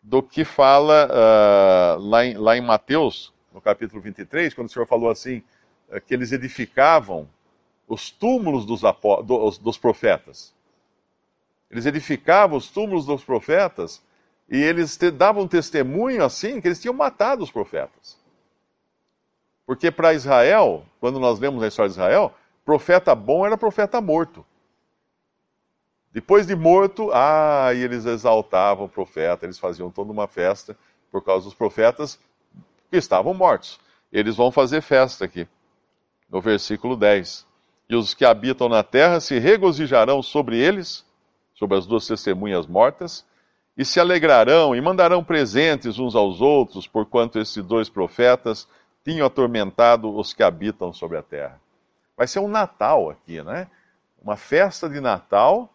do 0.01 0.21
que 0.21 0.43
fala 0.43 1.07
uh, 1.07 2.01
lá, 2.01 2.25
em, 2.25 2.33
lá 2.35 2.57
em 2.57 2.61
Mateus, 2.61 3.31
no 3.53 3.61
capítulo 3.61 4.01
23, 4.01 4.53
quando 4.53 4.67
o 4.67 4.71
Senhor 4.71 4.85
falou 4.85 5.09
assim, 5.09 5.43
uh, 5.89 6.01
que 6.01 6.13
eles 6.13 6.31
edificavam 6.31 7.27
os 7.87 8.11
túmulos 8.11 8.65
dos, 8.65 8.81
dos, 9.25 9.57
dos 9.57 9.77
profetas. 9.77 10.53
Eles 11.69 11.85
edificavam 11.85 12.57
os 12.57 12.69
túmulos 12.69 13.05
dos 13.05 13.23
profetas 13.23 14.01
e 14.49 14.61
eles 14.61 14.95
te, 14.97 15.09
davam 15.09 15.47
testemunho 15.47 16.23
assim 16.23 16.61
que 16.61 16.67
eles 16.67 16.81
tinham 16.81 16.93
matado 16.93 17.43
os 17.43 17.51
profetas. 17.51 18.17
Porque 19.65 19.89
para 19.89 20.13
Israel, 20.13 20.85
quando 20.99 21.19
nós 21.19 21.39
lemos 21.39 21.63
a 21.63 21.67
história 21.67 21.89
de 21.89 21.95
Israel, 21.95 22.33
profeta 22.65 23.15
bom 23.15 23.45
era 23.45 23.57
profeta 23.57 23.99
morto. 24.01 24.45
Depois 26.11 26.45
de 26.45 26.55
morto, 26.55 27.09
ah, 27.11 27.71
e 27.73 27.81
eles 27.81 28.05
exaltavam 28.05 28.85
o 28.85 28.89
profeta, 28.89 29.45
eles 29.45 29.57
faziam 29.57 29.89
toda 29.89 30.11
uma 30.11 30.27
festa 30.27 30.77
por 31.11 31.23
causa 31.23 31.45
dos 31.45 31.55
profetas 31.55 32.19
que 32.91 32.97
estavam 32.97 33.33
mortos. 33.33 33.79
Eles 34.11 34.35
vão 34.35 34.51
fazer 34.51 34.81
festa 34.81 35.25
aqui, 35.25 35.47
no 36.29 36.39
versículo 36.39 36.95
10. 36.95 37.47
E 37.93 37.95
os 37.95 38.15
que 38.15 38.25
habitam 38.25 38.67
na 38.67 38.81
terra 38.81 39.19
se 39.19 39.37
regozijarão 39.37 40.19
sobre 40.23 40.57
eles, 40.57 41.05
sobre 41.53 41.77
as 41.77 41.85
duas 41.85 42.07
testemunhas 42.07 42.65
mortas, 42.65 43.23
e 43.77 43.85
se 43.85 43.99
alegrarão 43.99 44.75
e 44.75 44.81
mandarão 44.81 45.23
presentes 45.23 45.99
uns 45.99 46.15
aos 46.15 46.41
outros, 46.41 46.87
porquanto 46.87 47.37
esses 47.37 47.63
dois 47.63 47.89
profetas 47.89 48.67
tinham 49.05 49.27
atormentado 49.27 50.11
os 50.11 50.33
que 50.33 50.41
habitam 50.41 50.91
sobre 50.91 51.19
a 51.19 51.21
terra. 51.21 51.61
Vai 52.17 52.25
ser 52.25 52.39
um 52.39 52.47
Natal 52.47 53.11
aqui, 53.11 53.43
né? 53.43 53.67
Uma 54.19 54.37
festa 54.37 54.89
de 54.89 54.99
Natal, 54.99 55.71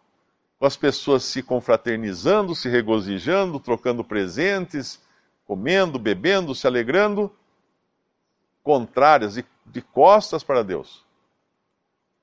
com 0.59 0.67
as 0.67 0.77
pessoas 0.77 1.23
se 1.23 1.41
confraternizando, 1.41 2.53
se 2.53 2.69
regozijando, 2.69 3.61
trocando 3.61 4.03
presentes, 4.03 5.01
comendo, 5.47 6.01
bebendo, 6.01 6.53
se 6.53 6.67
alegrando, 6.67 7.31
contrárias, 8.65 9.35
de, 9.35 9.45
de 9.67 9.81
costas 9.81 10.43
para 10.43 10.65
Deus. 10.65 11.07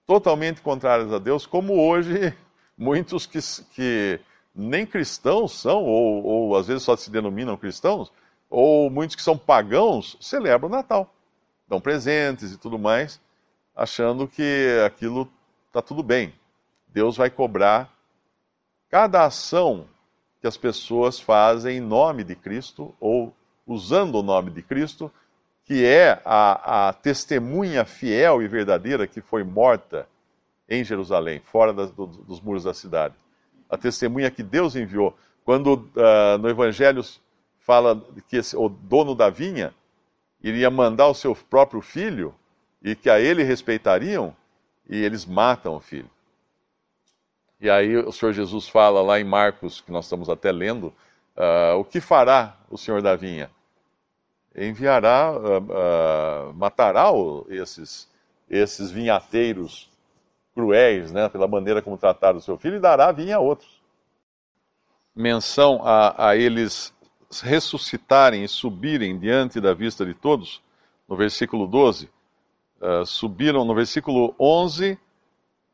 Totalmente 0.06 0.62
contrárias 0.62 1.12
a 1.12 1.18
Deus, 1.18 1.48
como 1.48 1.82
hoje 1.82 2.36
muitos 2.78 3.26
que, 3.26 3.40
que 3.74 4.20
nem 4.54 4.86
cristãos 4.86 5.54
são, 5.54 5.84
ou, 5.84 6.24
ou 6.24 6.56
às 6.56 6.68
vezes 6.68 6.84
só 6.84 6.96
se 6.96 7.10
denominam 7.10 7.58
cristãos, 7.58 8.12
ou 8.50 8.90
muitos 8.90 9.16
que 9.16 9.22
são 9.22 9.38
pagãos, 9.38 10.16
celebram 10.22 10.70
o 10.70 10.72
Natal. 10.72 11.12
Dão 11.68 11.82
presentes 11.82 12.52
e 12.52 12.58
tudo 12.58 12.78
mais, 12.78 13.20
achando 13.76 14.28
que 14.28 14.80
aquilo 14.86 15.28
está 15.68 15.82
tudo 15.82 16.04
bem. 16.04 16.34
Deus 16.88 17.18
vai 17.18 17.30
cobrar 17.30 17.92
cada 18.90 19.26
ação 19.26 19.88
que 20.40 20.48
as 20.48 20.56
pessoas 20.56 21.20
fazem 21.20 21.78
em 21.78 21.82
nome 21.82 22.24
de 22.24 22.36
Cristo, 22.36 22.94
ou 23.00 23.36
usando 23.66 24.20
o 24.20 24.24
nome 24.24 24.52
de 24.52 24.62
Cristo, 24.62 25.12
que 25.66 25.86
é 25.86 26.22
a, 26.24 26.90
a 26.90 26.94
testemunha 26.94 27.84
fiel 27.84 28.42
e 28.42 28.48
verdadeira 28.48 29.08
que 29.08 29.20
foi 29.20 29.44
morta 29.44 30.08
em 30.70 30.84
Jerusalém, 30.84 31.40
fora 31.40 31.74
do, 31.74 32.08
dos 32.08 32.40
muros 32.40 32.64
da 32.64 32.74
cidade 32.74 33.16
a 33.70 33.78
testemunha 33.78 34.32
que 34.32 34.44
Deus 34.44 34.76
enviou. 34.76 35.16
Quando 35.44 35.74
uh, 35.76 36.38
no 36.40 36.50
Evangelho 36.50 37.04
fala 37.60 38.02
que 38.28 38.38
esse, 38.38 38.56
o 38.56 38.70
dono 38.70 39.16
da 39.16 39.30
vinha 39.30 39.74
iria 40.42 40.70
mandar 40.70 41.08
o 41.08 41.14
seu 41.14 41.36
próprio 41.36 41.82
filho 41.82 42.34
e 42.82 42.96
que 42.96 43.10
a 43.10 43.20
ele 43.20 43.44
respeitariam, 43.44 44.36
e 44.88 45.04
eles 45.04 45.26
matam 45.26 45.76
o 45.76 45.80
filho. 45.80 46.10
E 47.60 47.70
aí 47.70 47.98
o 47.98 48.12
Senhor 48.12 48.32
Jesus 48.32 48.68
fala 48.68 49.02
lá 49.02 49.20
em 49.20 49.24
Marcos, 49.24 49.82
que 49.82 49.92
nós 49.92 50.06
estamos 50.06 50.30
até 50.30 50.52
lendo, 50.52 50.94
uh, 51.36 51.76
o 51.80 51.84
que 51.84 52.00
fará 52.00 52.56
o 52.70 52.78
Senhor 52.78 53.02
da 53.02 53.16
vinha? 53.16 53.50
Enviará, 54.56 55.34
uh, 55.34 56.54
matará 56.54 57.12
o, 57.12 57.46
esses, 57.50 58.10
esses 58.50 58.90
vinhateiros 58.90 59.90
cruéis, 60.54 61.12
né, 61.12 61.28
pela 61.28 61.48
maneira 61.48 61.82
como 61.82 61.98
trataram 61.98 62.38
o 62.38 62.42
seu 62.42 62.58
filho, 62.58 62.78
e 62.78 62.80
dará 62.80 63.12
vinha 63.12 63.36
a 63.36 63.40
outros. 63.40 63.82
Menção 65.14 65.82
a, 65.84 66.30
a 66.30 66.36
eles 66.38 66.94
ressuscitarem 67.44 68.44
e 68.44 68.48
subirem 68.48 69.20
diante 69.20 69.60
da 69.60 69.74
vista 69.74 70.06
de 70.06 70.14
todos, 70.14 70.62
no 71.08 71.18
versículo 71.18 71.68
12, 71.68 72.10
uh, 72.82 73.06
subiram 73.06 73.66
no 73.66 73.76
versículo 73.76 74.34
11, 74.40 74.98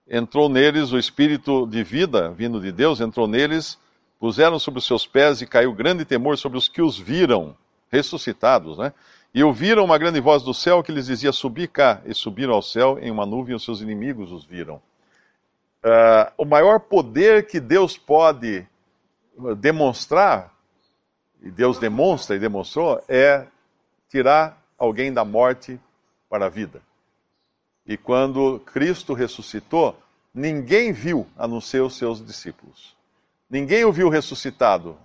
entrou 0.09 0.49
neles 0.49 0.91
o 0.91 0.97
espírito 0.97 1.67
de 1.67 1.83
vida 1.83 2.31
vindo 2.31 2.59
de 2.59 2.71
Deus, 2.71 2.99
entrou 2.99 3.27
neles, 3.27 3.79
puseram 4.19 4.57
sobre 4.57 4.79
os 4.79 4.85
seus 4.85 5.05
pés 5.05 5.41
e 5.41 5.47
caiu 5.47 5.73
grande 5.73 6.03
temor 6.03 6.37
sobre 6.37 6.57
os 6.57 6.67
que 6.67 6.81
os 6.81 6.97
viram, 6.97 7.55
ressuscitados, 7.91 8.77
né? 8.77 8.93
E 9.33 9.43
ouviram 9.43 9.85
uma 9.85 9.97
grande 9.97 10.19
voz 10.19 10.43
do 10.43 10.53
céu 10.53 10.83
que 10.83 10.91
lhes 10.91 11.05
dizia: 11.05 11.31
Subi 11.31 11.67
cá. 11.67 12.01
E 12.05 12.13
subiram 12.13 12.53
ao 12.53 12.61
céu 12.61 12.97
em 12.99 13.09
uma 13.09 13.25
nuvem, 13.25 13.53
e 13.53 13.55
os 13.55 13.63
seus 13.63 13.81
inimigos 13.81 14.31
os 14.31 14.45
viram. 14.45 14.81
Uh, 15.83 16.31
o 16.37 16.45
maior 16.45 16.79
poder 16.79 17.47
que 17.47 17.59
Deus 17.59 17.97
pode 17.97 18.67
demonstrar, 19.57 20.53
e 21.41 21.49
Deus 21.49 21.79
demonstra 21.79 22.35
e 22.35 22.39
demonstrou, 22.39 23.03
é 23.07 23.47
tirar 24.09 24.61
alguém 24.77 25.11
da 25.11 25.25
morte 25.25 25.79
para 26.29 26.45
a 26.45 26.49
vida. 26.49 26.81
E 27.85 27.97
quando 27.97 28.59
Cristo 28.59 29.13
ressuscitou, 29.13 29.97
ninguém 30.33 30.91
viu 30.91 31.27
a 31.37 31.47
não 31.47 31.59
ser 31.59 31.81
os 31.81 31.95
seus 31.95 32.23
discípulos. 32.23 32.95
Ninguém 33.49 33.83
o 33.83 33.91
viu 33.91 34.07
ressuscitado. 34.07 34.97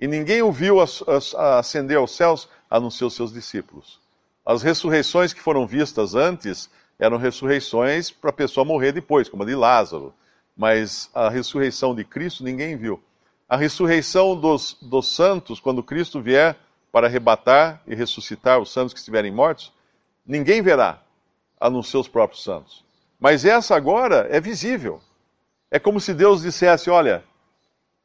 E 0.00 0.06
ninguém 0.06 0.42
o 0.42 0.52
viu 0.52 0.78
ascender 0.80 1.96
aos 1.96 2.14
céus 2.14 2.48
a 2.70 2.78
não 2.78 2.90
ser 2.90 3.04
os 3.04 3.14
seus 3.14 3.32
discípulos. 3.32 4.00
As 4.44 4.62
ressurreições 4.62 5.32
que 5.32 5.40
foram 5.40 5.66
vistas 5.66 6.14
antes 6.14 6.70
eram 6.98 7.16
ressurreições 7.16 8.10
para 8.10 8.30
a 8.30 8.32
pessoa 8.32 8.64
morrer 8.64 8.92
depois, 8.92 9.28
como 9.28 9.42
a 9.42 9.46
de 9.46 9.54
Lázaro. 9.54 10.14
Mas 10.56 11.10
a 11.14 11.28
ressurreição 11.28 11.94
de 11.94 12.04
Cristo 12.04 12.42
ninguém 12.42 12.76
viu. 12.76 13.00
A 13.48 13.56
ressurreição 13.56 14.38
dos, 14.38 14.76
dos 14.80 15.14
santos, 15.14 15.60
quando 15.60 15.82
Cristo 15.82 16.20
vier 16.20 16.56
para 16.92 17.06
arrebatar 17.06 17.82
e 17.86 17.94
ressuscitar 17.94 18.58
os 18.58 18.72
santos 18.72 18.92
que 18.92 18.98
estiverem 18.98 19.30
mortos, 19.30 19.72
ninguém 20.26 20.60
verá, 20.62 21.00
a 21.60 21.70
não 21.70 21.82
ser 21.82 21.98
os 21.98 22.08
próprios 22.08 22.42
santos. 22.42 22.84
Mas 23.18 23.44
essa 23.44 23.74
agora 23.74 24.26
é 24.30 24.40
visível. 24.40 25.00
É 25.70 25.78
como 25.78 26.00
se 26.00 26.14
Deus 26.14 26.42
dissesse: 26.42 26.88
olha, 26.90 27.24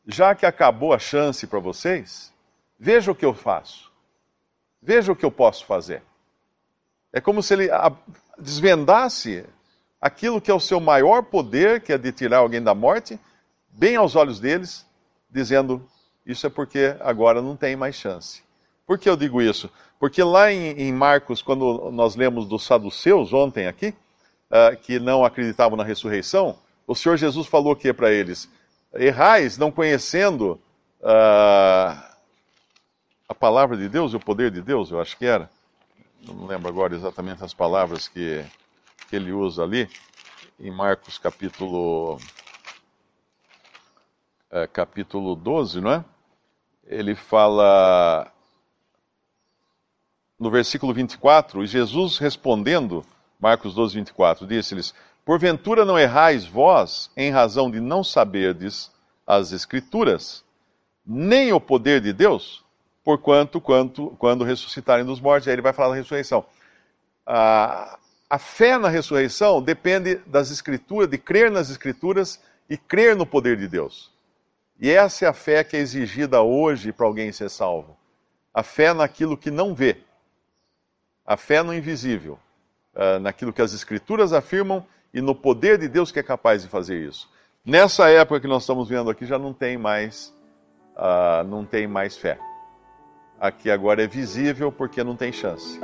já 0.06 0.36
que 0.36 0.46
acabou 0.46 0.94
a 0.94 1.00
chance 1.00 1.48
para 1.48 1.60
vocês, 1.60 2.34
veja 2.80 3.12
o 3.12 3.16
que 3.16 3.26
eu 3.26 3.34
faço. 3.34 3.92
Veja 4.82 5.12
o 5.12 5.16
que 5.16 5.26
eu 5.26 5.32
posso 5.32 5.66
fazer. 5.66 6.04
É 7.12 7.22
como 7.22 7.42
se 7.42 7.54
ele 7.54 7.70
desvendasse 8.38 9.46
aquilo 10.02 10.42
que 10.42 10.52
é 10.52 10.54
o 10.54 10.60
seu 10.60 10.80
maior 10.80 11.24
poder, 11.24 11.82
que 11.82 11.94
é 11.94 11.98
de 11.98 12.12
tirar 12.12 12.40
alguém 12.40 12.62
da 12.62 12.76
morte, 12.76 13.18
bem 13.70 13.96
aos 13.96 14.16
olhos 14.16 14.40
deles, 14.40 14.86
dizendo: 15.30 15.88
Isso 16.26 16.46
é 16.46 16.50
porque 16.50 16.96
agora 17.00 17.42
não 17.42 17.56
tem 17.56 17.76
mais 17.76 17.96
chance. 17.96 18.44
Por 18.86 18.98
que 18.98 19.10
eu 19.10 19.16
digo 19.16 19.42
isso? 19.42 19.70
Porque 19.98 20.22
lá 20.22 20.52
em, 20.52 20.72
em 20.72 20.92
Marcos, 20.92 21.42
quando 21.42 21.90
nós 21.92 22.16
lemos 22.18 22.46
dos 22.46 22.66
saduceus 22.66 23.32
ontem 23.32 23.68
aqui, 23.68 23.96
uh, 24.52 24.76
que 24.82 25.00
não 25.00 25.24
acreditavam 25.24 25.78
na 25.78 25.84
ressurreição, 25.84 26.58
o 26.86 26.94
Senhor 26.94 27.16
Jesus 27.16 27.48
falou 27.48 27.72
o 27.72 27.76
que 27.76 27.94
para 27.94 28.12
eles? 28.12 28.50
Errais 28.94 29.58
não 29.58 29.72
conhecendo 29.72 30.60
uh, 31.02 32.14
a 33.28 33.36
palavra 33.38 33.76
de 33.76 33.90
Deus 33.90 34.14
e 34.14 34.16
o 34.16 34.20
poder 34.20 34.52
de 34.52 34.62
Deus, 34.62 34.92
eu 34.92 35.02
acho 35.02 35.18
que 35.18 35.26
era. 35.26 35.50
Não 36.22 36.46
lembro 36.46 36.70
agora 36.70 36.96
exatamente 36.96 37.44
as 37.44 37.54
palavras 37.54 38.08
que, 38.08 38.46
que 39.10 39.16
ele 39.16 39.32
usa 39.32 39.64
ali, 39.64 39.90
em 40.60 40.72
Marcos 40.72 41.18
capítulo, 41.18 42.18
uh, 44.52 44.68
capítulo 44.72 45.36
12, 45.36 45.82
não 45.82 45.92
é? 45.92 46.06
Ele 46.86 47.16
fala 47.16 48.32
no 50.38 50.52
versículo 50.52 50.94
24, 50.94 51.64
e 51.64 51.68
Jesus 51.68 52.18
respondendo, 52.18 53.06
Marcos 53.44 53.74
12, 53.74 53.96
24, 53.96 54.48
disse-lhes: 54.48 54.96
Porventura 55.26 55.84
não 55.84 56.00
errais 56.00 56.46
vós 56.46 57.12
em 57.18 57.30
razão 57.30 57.70
de 57.70 57.82
não 57.82 58.02
saberdes 58.02 58.90
as 59.28 59.52
Escrituras, 59.52 60.46
nem 61.06 61.52
o 61.52 61.60
poder 61.60 62.00
de 62.00 62.14
Deus, 62.14 62.63
porquanto 63.04 63.60
quanto, 63.60 64.15
quando 64.17 64.46
ressuscitarem 64.46 65.04
dos 65.06 65.20
mortos, 65.20 65.50
aí 65.50 65.56
ele 65.56 65.62
vai 65.62 65.74
falar 65.74 65.89
da 65.89 65.96
ressurreição. 65.96 66.46
A, 67.26 68.00
a 68.30 68.39
fé 68.39 68.78
na 68.78 68.88
ressurreição 68.88 69.62
depende 69.62 70.15
das 70.26 70.50
Escrituras, 70.50 71.10
de 71.10 71.17
crer 71.17 71.52
nas 71.52 71.70
Escrituras 71.70 72.41
e 72.70 72.78
crer 72.78 73.13
no 73.13 73.26
poder 73.26 73.58
de 73.58 73.67
Deus. 73.67 74.10
E 74.80 74.89
essa 74.89 75.26
é 75.26 75.28
a 75.28 75.34
fé 75.34 75.65
que 75.65 75.76
é 75.76 75.80
exigida 75.80 76.41
hoje 76.41 76.94
para 76.94 77.06
alguém 77.06 77.30
ser 77.34 77.50
salvo. 77.50 77.98
A 78.54 78.63
fé 78.63 78.94
naquilo 78.94 79.36
que 79.36 79.52
não 79.52 79.76
vê 79.76 79.98
a 81.26 81.38
fé 81.38 81.63
no 81.63 81.74
invisível, 81.74 82.38
uh, 82.95 83.19
naquilo 83.19 83.53
que 83.53 83.62
as 83.62 83.73
Escrituras 83.73 84.34
afirmam 84.34 84.86
e 85.13 85.21
no 85.21 85.36
poder 85.36 85.77
de 85.77 85.88
Deus 85.88 86.12
que 86.12 86.19
é 86.19 86.23
capaz 86.23 86.63
de 86.63 86.67
fazer 86.67 87.08
isso. 87.08 87.29
Nessa 87.65 88.10
época 88.10 88.41
que 88.41 88.47
nós 88.47 88.63
estamos 88.63 88.89
vendo 88.89 89.10
aqui 89.10 89.25
já 89.25 89.39
não 89.39 89.53
tem 89.53 89.77
mais, 89.77 90.34
uh, 90.95 91.47
não 91.47 91.65
tem 91.65 91.88
mais 91.88 92.17
fé. 92.17 92.38
Aqui 93.39 93.69
agora 93.69 94.03
é 94.03 94.08
visível 94.08 94.71
porque 94.71 95.03
não 95.03 95.15
tem 95.15 95.32
chance. 95.32 95.79